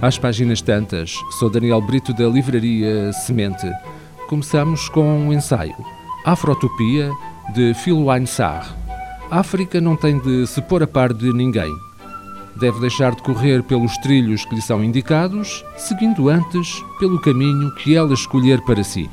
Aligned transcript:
Às 0.00 0.16
páginas 0.16 0.62
tantas, 0.62 1.12
sou 1.40 1.50
Daniel 1.50 1.80
Brito 1.80 2.14
da 2.14 2.28
livraria 2.28 3.12
Semente. 3.12 3.68
Começamos 4.28 4.88
com 4.88 5.02
um 5.02 5.32
ensaio. 5.32 5.74
Afrotopia, 6.24 7.10
de 7.52 7.74
Phil 7.74 8.06
Sarr. 8.24 8.76
África 9.28 9.80
não 9.80 9.96
tem 9.96 10.20
de 10.20 10.46
se 10.46 10.62
pôr 10.62 10.84
a 10.84 10.86
par 10.86 11.12
de 11.12 11.32
ninguém. 11.32 11.74
Deve 12.60 12.78
deixar 12.78 13.12
de 13.16 13.22
correr 13.22 13.60
pelos 13.64 13.96
trilhos 13.98 14.44
que 14.44 14.54
lhe 14.54 14.62
são 14.62 14.84
indicados, 14.84 15.64
seguindo 15.76 16.28
antes 16.28 16.80
pelo 17.00 17.20
caminho 17.20 17.74
que 17.74 17.96
ela 17.96 18.14
escolher 18.14 18.60
para 18.62 18.84
si. 18.84 19.10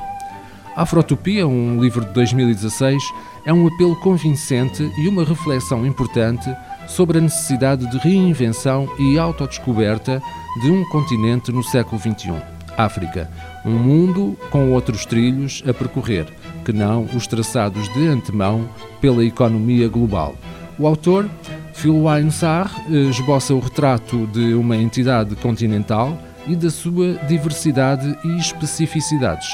Afrotopia, 0.76 1.48
um 1.48 1.82
livro 1.82 2.06
de 2.06 2.14
2016, 2.14 3.02
é 3.44 3.52
um 3.52 3.66
apelo 3.66 3.96
convincente 4.02 4.84
e 5.00 5.08
uma 5.08 5.24
reflexão 5.24 5.84
importante 5.84 6.48
sobre 6.88 7.18
a 7.18 7.22
necessidade 7.22 7.90
de 7.90 7.98
reinvenção 7.98 8.90
e 9.00 9.18
autodescoberta 9.18 10.22
de 10.62 10.72
um 10.72 10.88
continente 10.90 11.52
no 11.52 11.64
século 11.64 12.00
XXI, 12.00 12.34
África, 12.78 13.30
um 13.66 13.72
mundo 13.72 14.38
com 14.50 14.72
outros 14.72 15.06
trilhos 15.06 15.64
a 15.68 15.74
percorrer, 15.74 16.28
que 16.64 16.72
não 16.72 17.04
os 17.16 17.28
traçados 17.28 17.88
de 17.94 18.08
antemão 18.08 18.70
pela 19.02 19.24
economia 19.24 19.88
global. 19.88 20.36
O 20.78 20.88
autor, 20.88 21.30
Phil 21.74 22.04
Sarr, 22.32 22.70
esboça 22.90 23.54
o 23.54 23.60
retrato 23.60 24.28
de 24.28 24.54
uma 24.54 24.76
entidade 24.76 25.36
continental 25.36 26.18
e 26.48 26.56
da 26.56 26.70
sua 26.70 27.14
diversidade 27.28 28.18
e 28.24 28.38
especificidades, 28.38 29.48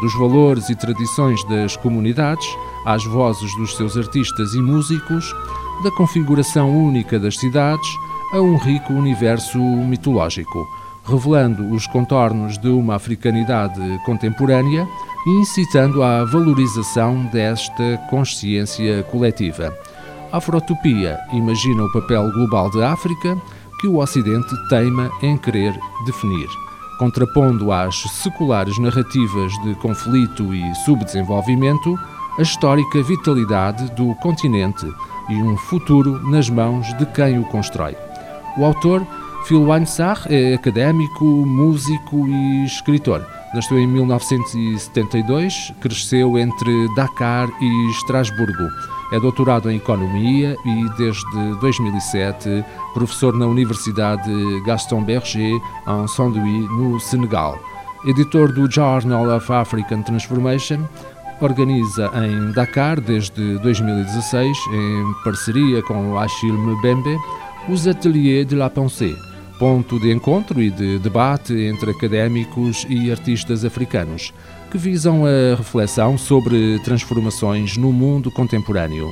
dos 0.00 0.14
valores 0.18 0.70
e 0.70 0.74
tradições 0.74 1.42
das 1.44 1.76
comunidades, 1.76 2.46
às 2.86 3.04
vozes 3.04 3.54
dos 3.56 3.76
seus 3.76 3.96
artistas 3.96 4.54
e 4.54 4.60
músicos, 4.60 5.34
da 5.82 5.90
configuração 5.90 6.70
única 6.70 7.18
das 7.18 7.36
cidades 7.38 7.88
a 8.32 8.40
um 8.40 8.56
rico 8.56 8.92
universo 8.92 9.58
mitológico, 9.58 10.68
revelando 11.04 11.72
os 11.72 11.86
contornos 11.86 12.58
de 12.58 12.68
uma 12.68 12.96
africanidade 12.96 13.80
contemporânea 14.04 14.86
e 15.26 15.30
incitando 15.40 16.02
à 16.02 16.24
valorização 16.24 17.24
desta 17.26 17.98
consciência 18.08 19.02
coletiva. 19.04 19.74
A 20.32 20.36
Afrotopia 20.36 21.18
imagina 21.32 21.84
o 21.84 21.92
papel 21.92 22.30
global 22.32 22.70
da 22.70 22.92
África 22.92 23.36
que 23.80 23.86
o 23.86 23.98
Ocidente 23.98 24.54
teima 24.68 25.10
em 25.22 25.36
querer 25.36 25.74
definir, 26.04 26.48
contrapondo 26.98 27.72
às 27.72 27.96
seculares 28.22 28.78
narrativas 28.78 29.52
de 29.64 29.74
conflito 29.76 30.54
e 30.54 30.74
subdesenvolvimento 30.84 31.98
a 32.38 32.42
histórica 32.42 33.02
vitalidade 33.02 33.90
do 33.92 34.14
continente 34.16 34.86
e 35.30 35.42
um 35.42 35.56
futuro 35.56 36.20
nas 36.28 36.50
mãos 36.50 36.86
de 36.98 37.06
quem 37.06 37.38
o 37.38 37.44
constrói. 37.44 37.96
O 38.58 38.64
autor, 38.64 39.06
Phil 39.44 39.62
Weinsach, 39.62 40.26
é 40.28 40.54
académico, 40.54 41.24
músico 41.24 42.26
e 42.26 42.64
escritor. 42.64 43.24
Nasceu 43.54 43.78
em 43.78 43.86
1972, 43.86 45.72
cresceu 45.80 46.38
entre 46.38 46.94
Dakar 46.94 47.48
e 47.60 47.90
Estrasburgo. 47.90 48.68
É 49.12 49.18
doutorado 49.18 49.70
em 49.70 49.76
Economia 49.76 50.56
e, 50.64 50.88
desde 50.96 51.54
2007, 51.60 52.64
professor 52.94 53.34
na 53.34 53.46
Universidade 53.46 54.30
Gaston 54.64 55.02
Berger, 55.02 55.52
em 55.52 56.08
Saint-Louis, 56.08 56.70
no 56.70 57.00
Senegal. 57.00 57.58
Editor 58.06 58.52
do 58.52 58.70
Journal 58.70 59.36
of 59.36 59.52
African 59.52 60.02
Transformation, 60.02 60.86
organiza 61.40 62.10
em 62.14 62.52
Dakar 62.52 63.00
desde 63.00 63.58
2016, 63.58 64.58
em 64.72 65.24
parceria 65.24 65.82
com 65.82 66.18
Achille 66.18 66.52
Mbembe, 66.52 67.16
os 67.68 67.86
Ateliers 67.86 68.46
de 68.46 68.54
la 68.54 68.68
Pensée, 68.68 69.16
ponto 69.58 69.98
de 69.98 70.12
encontro 70.12 70.60
e 70.62 70.70
de 70.70 70.98
debate 70.98 71.54
entre 71.54 71.90
académicos 71.90 72.86
e 72.88 73.10
artistas 73.10 73.64
africanos, 73.64 74.32
que 74.70 74.78
visam 74.78 75.24
a 75.24 75.56
reflexão 75.56 76.16
sobre 76.16 76.78
transformações 76.80 77.76
no 77.76 77.92
mundo 77.92 78.30
contemporâneo. 78.30 79.10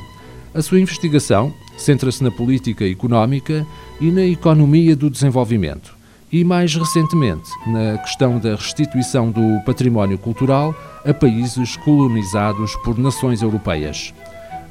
A 0.55 0.62
sua 0.62 0.81
investigação 0.81 1.53
centra-se 1.77 2.22
na 2.22 2.31
política 2.31 2.88
económica 2.88 3.67
e 4.00 4.11
na 4.11 4.25
economia 4.25 4.94
do 4.94 5.11
desenvolvimento 5.11 5.97
e, 6.31 6.44
mais 6.44 6.75
recentemente, 6.75 7.50
na 7.66 7.99
questão 7.99 8.39
da 8.39 8.50
restituição 8.50 9.31
do 9.31 9.61
património 9.65 10.19
cultural 10.19 10.75
a 11.05 11.15
países 11.15 11.77
colonizados 11.77 12.75
por 12.84 12.99
nações 12.99 13.43
europeias. 13.43 14.12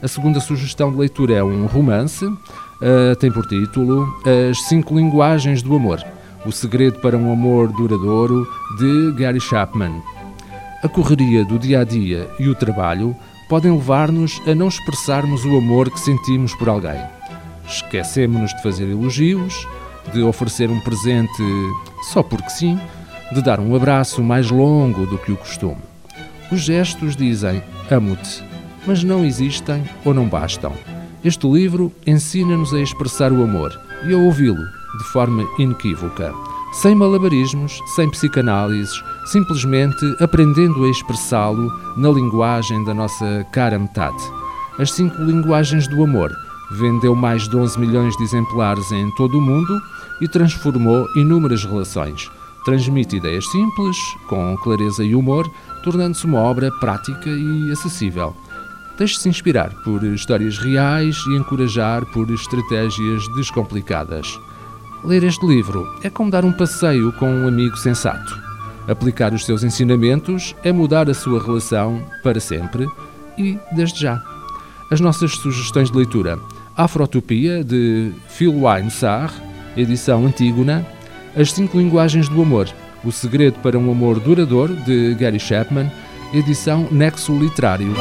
A 0.01 0.07
segunda 0.07 0.39
sugestão 0.39 0.91
de 0.91 0.97
leitura 0.97 1.33
é 1.33 1.43
um 1.43 1.65
romance, 1.65 2.25
uh, 2.25 3.15
tem 3.19 3.31
por 3.31 3.47
título 3.47 4.07
As 4.49 4.61
Cinco 4.67 4.95
Linguagens 4.95 5.63
do 5.63 5.75
Amor 5.75 6.03
O 6.45 6.51
Segredo 6.51 6.99
para 6.99 7.17
um 7.17 7.31
Amor 7.31 7.71
Duradouro, 7.71 8.47
de 8.77 9.13
Gary 9.13 9.39
Chapman. 9.39 10.01
A 10.83 10.87
correria 10.87 11.43
do 11.43 11.57
dia 11.57 11.81
a 11.81 11.83
dia 11.83 12.29
e 12.37 12.47
o 12.47 12.53
trabalho 12.53 13.15
podem 13.49 13.71
levar-nos 13.71 14.39
a 14.45 14.53
não 14.53 14.67
expressarmos 14.67 15.43
o 15.45 15.57
amor 15.57 15.89
que 15.89 15.99
sentimos 15.99 16.53
por 16.53 16.69
alguém. 16.69 17.01
Esquecemos-nos 17.67 18.53
de 18.53 18.61
fazer 18.61 18.89
elogios, 18.89 19.67
de 20.13 20.21
oferecer 20.21 20.69
um 20.69 20.79
presente 20.79 21.43
só 22.03 22.23
porque 22.23 22.49
sim, 22.49 22.79
de 23.33 23.41
dar 23.41 23.59
um 23.59 23.75
abraço 23.75 24.23
mais 24.23 24.49
longo 24.49 25.05
do 25.05 25.17
que 25.17 25.31
o 25.31 25.37
costume. 25.37 25.81
Os 26.51 26.61
gestos 26.61 27.15
dizem 27.15 27.61
amo-te, 27.91 28.43
mas 28.85 29.03
não 29.03 29.25
existem 29.25 29.83
ou 30.05 30.13
não 30.13 30.27
bastam. 30.27 30.73
Este 31.23 31.47
livro 31.47 31.91
ensina-nos 32.05 32.73
a 32.73 32.79
expressar 32.79 33.31
o 33.31 33.43
amor 33.43 33.77
e 34.07 34.13
a 34.13 34.17
ouvi-lo 34.17 34.63
de 34.97 35.03
forma 35.11 35.43
inequívoca, 35.59 36.33
sem 36.73 36.95
malabarismos, 36.95 37.79
sem 37.95 38.09
psicanálises, 38.09 38.93
simplesmente 39.25 40.05
aprendendo 40.19 40.85
a 40.85 40.89
expressá-lo 40.89 41.69
na 41.97 42.09
linguagem 42.09 42.83
da 42.85 42.93
nossa 42.93 43.45
cara 43.51 43.77
metade. 43.77 44.23
As 44.79 44.91
cinco 44.91 45.21
linguagens 45.21 45.87
do 45.87 46.03
amor 46.03 46.31
vendeu 46.71 47.15
mais 47.15 47.47
de 47.47 47.55
11 47.55 47.79
milhões 47.79 48.15
de 48.17 48.23
exemplares 48.23 48.91
em 48.91 49.09
todo 49.11 49.37
o 49.37 49.41
mundo 49.41 49.81
e 50.21 50.27
transformou 50.27 51.07
inúmeras 51.15 51.63
relações. 51.63 52.29
Transmite 52.65 53.15
ideias 53.15 53.49
simples, 53.49 53.97
com 54.27 54.57
clareza 54.57 55.03
e 55.03 55.15
humor, 55.15 55.49
tornando-se 55.83 56.25
uma 56.25 56.39
obra 56.39 56.71
prática 56.79 57.29
e 57.29 57.71
acessível. 57.71 58.35
Deixe-se 58.97 59.29
inspirar 59.29 59.69
por 59.83 60.03
histórias 60.03 60.57
reais 60.57 61.15
e 61.27 61.35
encorajar 61.35 62.05
por 62.07 62.29
estratégias 62.31 63.27
descomplicadas. 63.35 64.39
Ler 65.03 65.23
este 65.23 65.45
livro 65.45 65.87
é 66.03 66.09
como 66.09 66.31
dar 66.31 66.43
um 66.43 66.51
passeio 66.51 67.13
com 67.13 67.29
um 67.29 67.47
amigo 67.47 67.77
sensato. 67.77 68.37
Aplicar 68.87 69.33
os 69.33 69.45
seus 69.45 69.63
ensinamentos 69.63 70.55
é 70.63 70.71
mudar 70.71 71.09
a 71.09 71.13
sua 71.13 71.41
relação 71.41 72.03
para 72.23 72.39
sempre 72.39 72.87
e 73.37 73.59
desde 73.75 74.01
já. 74.01 74.21
As 74.89 74.99
nossas 74.99 75.33
sugestões 75.33 75.91
de 75.91 75.97
leitura: 75.97 76.39
Afrotopia, 76.77 77.63
de 77.63 78.11
Phil 78.27 78.53
Sarr, 78.91 79.33
edição 79.75 80.27
Antígona, 80.27 80.85
As 81.35 81.51
Cinco 81.51 81.77
Linguagens 81.77 82.29
do 82.29 82.41
Amor, 82.41 82.69
O 83.03 83.11
Segredo 83.11 83.57
para 83.63 83.79
um 83.79 83.91
Amor 83.91 84.19
Duradouro, 84.19 84.75
de 84.75 85.15
Gary 85.15 85.39
Chapman, 85.39 85.91
edição 86.31 86.87
Nexo 86.91 87.35
Literário. 87.37 87.93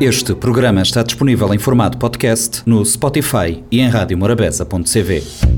Este 0.00 0.32
programa 0.32 0.80
está 0.80 1.02
disponível 1.02 1.52
em 1.52 1.58
formato 1.58 1.98
podcast 1.98 2.62
no 2.64 2.84
Spotify 2.86 3.64
e 3.68 3.80
em 3.80 3.88
radiomorabeza.cv. 3.88 5.57